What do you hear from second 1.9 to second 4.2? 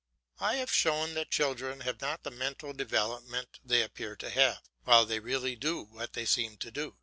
not the mental development they appear